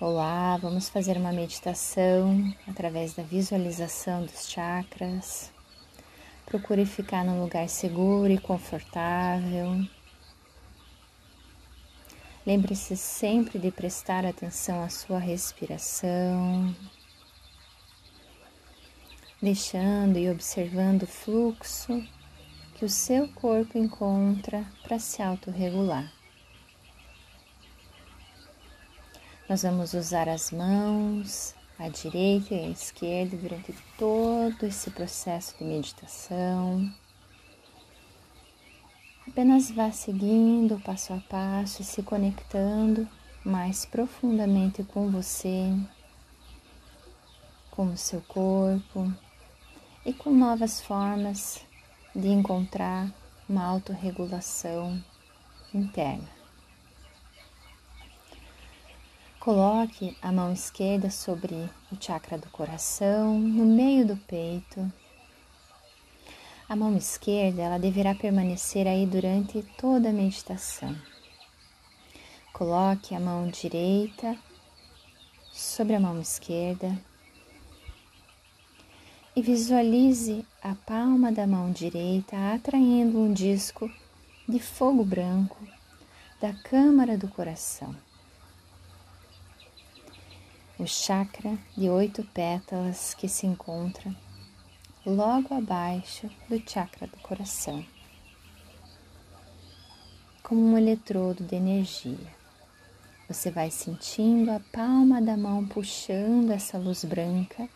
[0.00, 5.52] Olá, vamos fazer uma meditação através da visualização dos chakras.
[6.46, 9.84] Procure ficar num lugar seguro e confortável.
[12.46, 16.72] Lembre-se sempre de prestar atenção à sua respiração,
[19.42, 22.06] deixando e observando o fluxo
[22.76, 26.17] que o seu corpo encontra para se autorregular.
[29.48, 35.64] Nós vamos usar as mãos, à direita e à esquerda, durante todo esse processo de
[35.64, 36.92] meditação.
[39.26, 43.08] Apenas vá seguindo passo a passo e se conectando
[43.42, 45.72] mais profundamente com você,
[47.70, 49.10] com o seu corpo
[50.04, 51.64] e com novas formas
[52.14, 53.10] de encontrar
[53.48, 55.02] uma autorregulação
[55.72, 56.37] interna.
[59.48, 61.54] Coloque a mão esquerda sobre
[61.90, 64.92] o chakra do coração, no meio do peito.
[66.68, 70.94] A mão esquerda, ela deverá permanecer aí durante toda a meditação.
[72.52, 74.36] Coloque a mão direita
[75.50, 76.94] sobre a mão esquerda
[79.34, 83.90] e visualize a palma da mão direita atraindo um disco
[84.46, 85.56] de fogo branco
[86.38, 87.96] da câmara do coração
[90.78, 94.14] o chakra de oito pétalas que se encontra
[95.04, 97.84] logo abaixo do chakra do coração,
[100.40, 102.32] como um eletrodo de energia.
[103.28, 107.68] Você vai sentindo a palma da mão puxando essa luz branca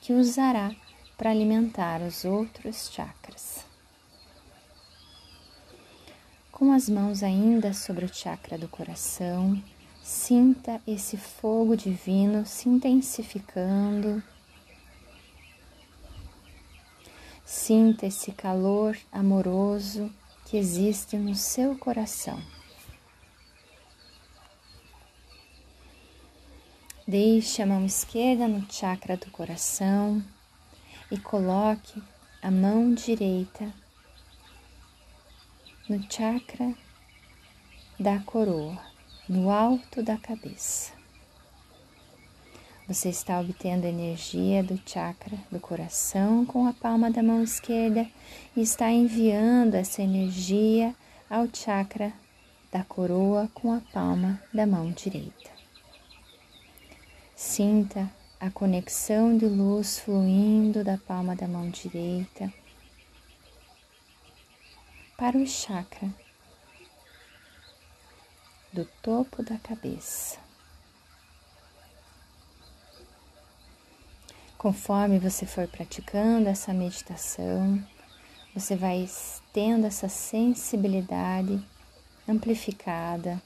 [0.00, 0.74] que usará
[1.16, 3.64] para alimentar os outros chakras.
[6.50, 9.62] Com as mãos ainda sobre o chakra do coração,
[10.10, 14.22] Sinta esse fogo divino se intensificando.
[17.44, 20.10] Sinta esse calor amoroso
[20.46, 22.42] que existe no seu coração.
[27.06, 30.24] Deixe a mão esquerda no chakra do coração
[31.10, 32.02] e coloque
[32.40, 33.70] a mão direita
[35.86, 36.74] no chakra
[38.00, 38.88] da coroa
[39.28, 40.92] no alto da cabeça.
[42.88, 48.06] Você está obtendo energia do chakra do coração com a palma da mão esquerda
[48.56, 50.94] e está enviando essa energia
[51.28, 52.10] ao chakra
[52.72, 55.50] da coroa com a palma da mão direita.
[57.36, 58.10] Sinta
[58.40, 62.50] a conexão de luz fluindo da palma da mão direita
[65.18, 66.08] para o chakra
[68.78, 70.38] do topo da cabeça.
[74.56, 77.84] Conforme você for praticando essa meditação,
[78.54, 79.08] você vai
[79.52, 81.60] tendo essa sensibilidade
[82.28, 83.42] amplificada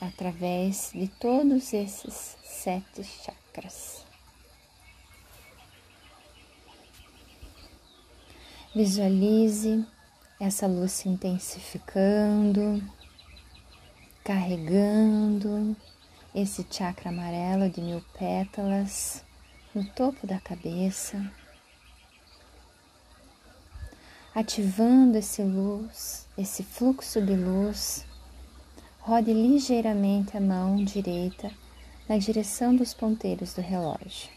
[0.00, 4.06] através de todos esses sete chakras.
[8.72, 9.84] Visualize
[10.38, 12.80] essa luz se intensificando
[14.26, 15.76] carregando
[16.34, 19.24] esse chakra amarelo de mil pétalas
[19.72, 21.32] no topo da cabeça,
[24.34, 28.04] ativando esse luz, esse fluxo de luz.
[28.98, 31.48] Rode ligeiramente a mão direita
[32.08, 34.28] na direção dos ponteiros do relógio,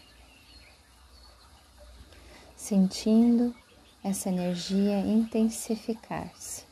[2.54, 3.52] sentindo
[4.04, 6.69] essa energia intensificar-se.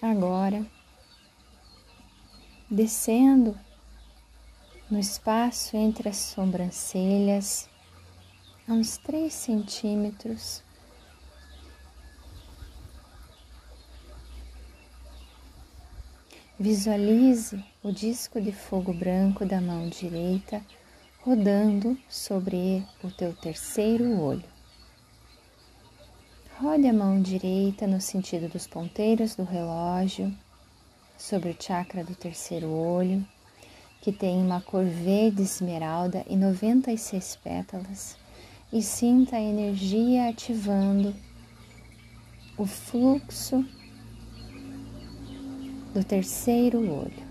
[0.00, 0.66] Agora
[2.70, 3.56] descendo
[4.90, 7.68] no espaço entre as sobrancelhas,
[8.68, 10.62] a uns 3 centímetros.
[16.58, 20.64] Visualize o disco de fogo branco da mão direita
[21.20, 24.55] rodando sobre o teu terceiro olho.
[26.58, 30.32] Rode a mão direita no sentido dos ponteiros do relógio,
[31.18, 33.22] sobre o chakra do terceiro olho,
[34.00, 38.16] que tem uma cor verde esmeralda e 96 pétalas,
[38.72, 41.14] e sinta a energia ativando
[42.56, 43.62] o fluxo
[45.92, 47.26] do terceiro olho.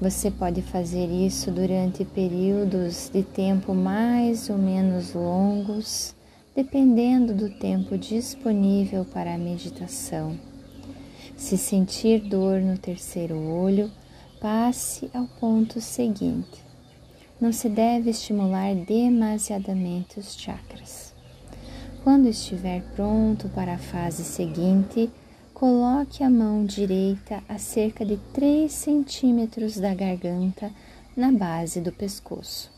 [0.00, 6.16] Você pode fazer isso durante períodos de tempo mais ou menos longos
[6.54, 10.38] dependendo do tempo disponível para a meditação.
[11.36, 13.90] Se sentir dor no terceiro olho,
[14.40, 16.62] passe ao ponto seguinte.
[17.40, 21.12] Não se deve estimular demasiadamente os chakras.
[22.04, 25.10] Quando estiver pronto para a fase seguinte,
[25.54, 30.70] coloque a mão direita a cerca de 3 centímetros da garganta
[31.16, 32.70] na base do pescoço.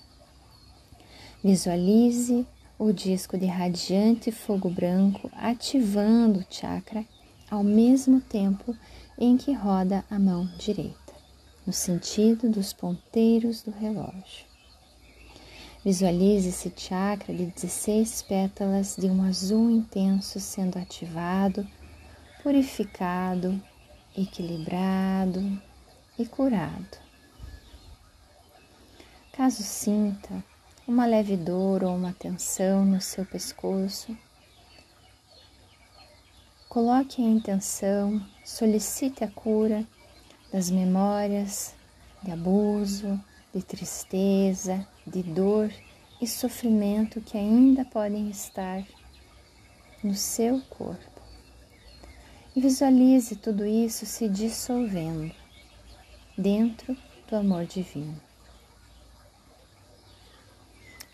[1.42, 2.46] Visualize
[2.78, 7.04] o disco de radiante fogo branco ativando o chakra
[7.50, 8.76] ao mesmo tempo
[9.18, 11.14] em que roda a mão direita,
[11.64, 14.46] no sentido dos ponteiros do relógio.
[15.84, 21.66] Visualize esse chakra de 16 pétalas de um azul intenso sendo ativado,
[22.42, 23.62] purificado,
[24.16, 25.62] equilibrado
[26.18, 26.98] e curado.
[29.32, 30.42] Caso sinta
[30.86, 34.16] uma leve dor ou uma tensão no seu pescoço.
[36.69, 39.86] Coloque a intenção, solicite a cura
[40.52, 41.75] das memórias
[42.22, 43.19] de abuso,
[43.54, 45.72] de tristeza, de dor
[46.20, 48.84] e sofrimento que ainda podem estar
[50.02, 51.22] no seu corpo.
[52.54, 55.34] E visualize tudo isso se dissolvendo
[56.36, 56.94] dentro
[57.28, 58.20] do amor divino.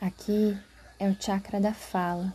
[0.00, 0.56] Aqui
[0.98, 2.34] é o chakra da fala.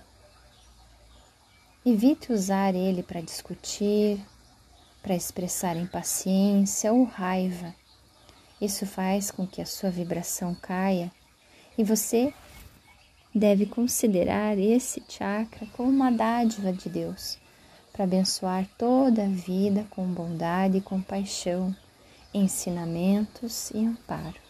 [1.84, 4.24] Evite usar ele para discutir,
[5.02, 7.74] para expressar impaciência ou raiva.
[8.62, 11.12] Isso faz com que a sua vibração caia
[11.76, 12.32] e você
[13.34, 17.40] deve considerar esse chakra como uma dádiva de Deus
[17.92, 21.76] para abençoar toda a vida com bondade e compaixão,
[22.32, 24.45] ensinamentos e amparo.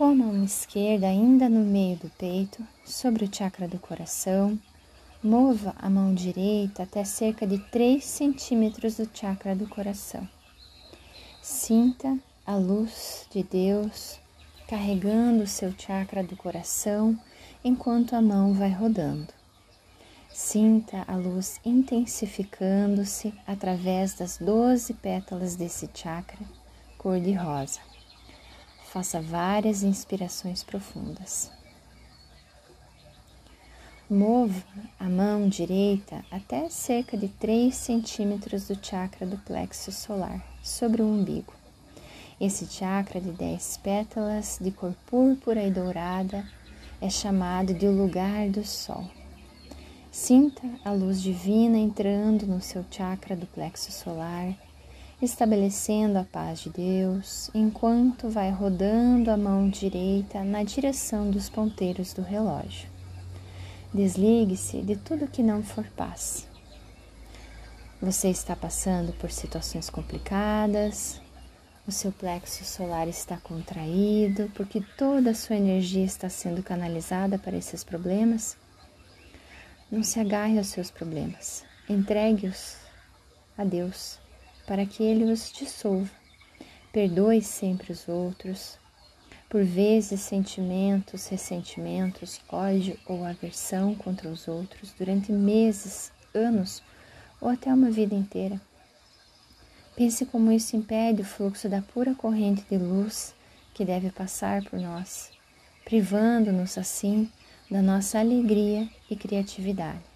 [0.00, 4.58] Com a mão esquerda ainda no meio do peito, sobre o chakra do coração,
[5.22, 10.26] mova a mão direita até cerca de 3 centímetros do chakra do coração.
[11.42, 14.18] Sinta a luz de Deus
[14.66, 17.14] carregando o seu chakra do coração
[17.62, 19.34] enquanto a mão vai rodando.
[20.32, 26.40] Sinta a luz intensificando-se através das doze pétalas desse chakra
[26.96, 27.89] cor de rosa.
[28.92, 31.48] Faça várias inspirações profundas.
[34.10, 34.64] Mova
[34.98, 41.06] a mão direita até cerca de 3 centímetros do chakra do plexo solar, sobre o
[41.06, 41.52] umbigo.
[42.40, 46.44] Esse chakra de 10 pétalas de cor púrpura e dourada
[47.00, 49.08] é chamado de o lugar do sol.
[50.10, 54.52] Sinta a luz divina entrando no seu chakra do plexo solar
[55.22, 62.14] estabelecendo a paz de Deus, enquanto vai rodando a mão direita na direção dos ponteiros
[62.14, 62.88] do relógio.
[63.92, 66.48] Desligue-se de tudo que não for paz.
[68.00, 71.20] Você está passando por situações complicadas,
[71.86, 77.56] o seu plexo solar está contraído porque toda a sua energia está sendo canalizada para
[77.56, 78.56] esses problemas.
[79.90, 82.76] Não se agarre aos seus problemas, entregue-os
[83.58, 84.19] a Deus
[84.70, 86.08] para que ele os dissolva.
[86.92, 88.78] Perdoe sempre os outros.
[89.48, 96.84] Por vezes, sentimentos, ressentimentos, ódio ou aversão contra os outros durante meses, anos
[97.40, 98.60] ou até uma vida inteira.
[99.96, 103.34] Pense como isso impede o fluxo da pura corrente de luz
[103.74, 105.32] que deve passar por nós,
[105.84, 107.28] privando-nos assim
[107.68, 110.09] da nossa alegria e criatividade.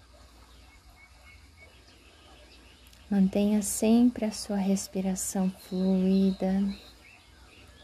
[3.09, 6.63] Mantenha sempre a sua respiração fluida,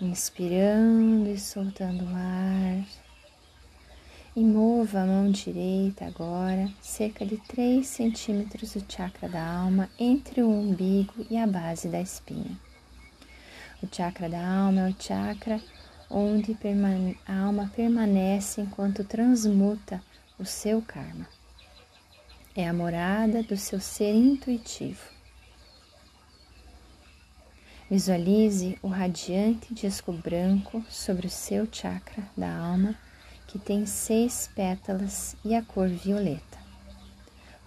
[0.02, 2.84] inspirando e soltando o ar.
[4.36, 10.42] E mova a mão direita agora, cerca de 3 centímetros do chakra da alma, entre
[10.42, 12.58] o umbigo e a base da espinha.
[13.84, 15.62] O chakra da alma é o chakra
[16.10, 16.58] onde
[17.28, 20.02] a alma permanece enquanto transmuta
[20.40, 21.28] o seu karma.
[22.54, 25.00] É a morada do seu ser intuitivo.
[27.90, 32.94] Visualize o radiante disco branco sobre o seu chakra da alma,
[33.48, 36.60] que tem seis pétalas e a cor violeta.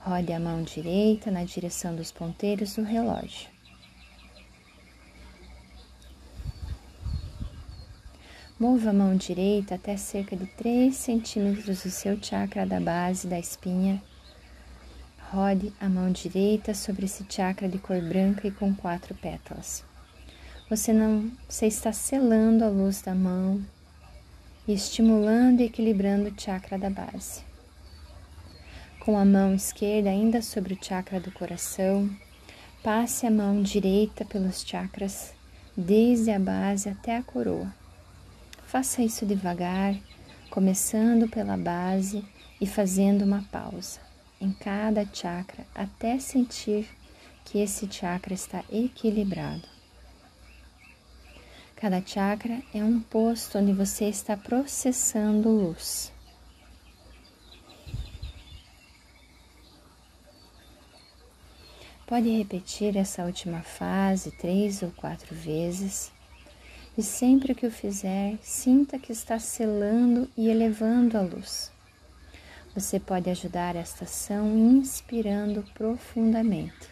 [0.01, 3.49] Rode a mão direita na direção dos ponteiros do relógio.
[8.61, 13.39] Mova a mão direita até cerca de 3 centímetros do seu chakra da base da
[13.39, 14.03] espinha.
[15.35, 19.83] Rode a mão direita sobre esse chakra de cor branca e com quatro pétalas.
[20.71, 23.61] Você não, você está selando a luz da mão
[24.69, 27.43] estimulando e equilibrando o chakra da base.
[29.01, 32.09] Com a mão esquerda ainda sobre o chakra do coração,
[32.81, 35.35] passe a mão direita pelos chakras,
[35.77, 37.75] desde a base até a coroa.
[38.69, 39.97] Faça isso devagar,
[40.49, 42.25] começando pela base
[42.61, 44.04] e fazendo uma pausa
[44.45, 46.87] em cada chakra até sentir
[47.45, 49.67] que esse chakra está equilibrado.
[51.75, 56.13] Cada chakra é um posto onde você está processando luz.
[62.07, 66.13] Pode repetir essa última fase três ou quatro vezes
[66.97, 71.74] e sempre que o fizer, sinta que está selando e elevando a luz.
[72.75, 76.89] Você pode ajudar esta ação inspirando profundamente.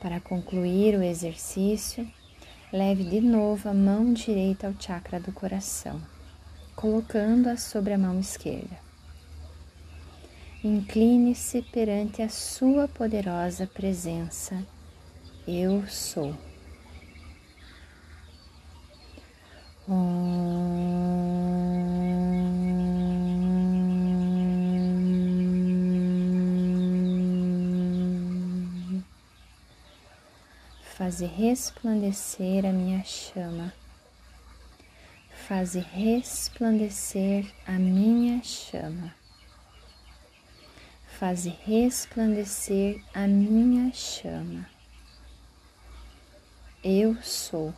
[0.00, 2.10] Para concluir o exercício,
[2.72, 6.02] leve de novo a mão direita ao chakra do coração,
[6.74, 8.76] colocando-a sobre a mão esquerda.
[10.64, 14.66] Incline-se perante a sua poderosa presença.
[15.46, 16.34] Eu sou.
[30.96, 33.72] Faze resplandecer a minha chama.
[35.28, 39.12] Faze resplandecer a minha chama.
[41.18, 44.70] Faze resplandecer a minha chama.
[46.84, 47.74] Eu sou.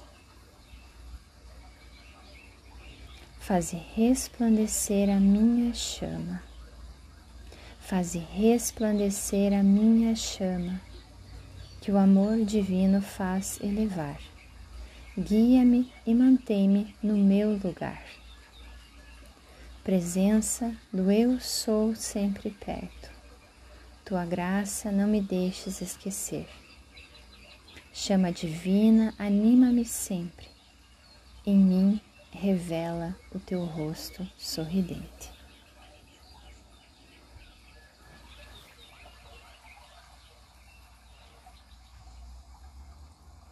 [3.41, 6.43] Faze resplandecer a minha chama.
[7.81, 10.86] Faze resplandecer a minha chama
[11.87, 14.19] que o amor divino faz elevar.
[15.17, 18.03] Guia-me e mantém-me no meu lugar.
[19.85, 23.09] Presença do Eu Sou sempre perto.
[24.05, 26.49] Tua graça não me deixes esquecer.
[27.93, 30.49] Chama divina, anima-me sempre.
[31.47, 32.01] Em mim
[32.33, 35.36] revela o teu rosto sorridente.